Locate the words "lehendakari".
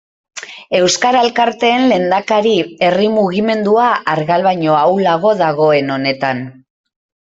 1.91-2.53